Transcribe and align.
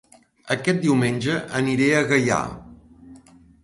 Aquest 0.55 0.81
diumenge 0.85 1.37
aniré 1.61 1.93
a 2.01 2.03
Gaià 2.15 2.43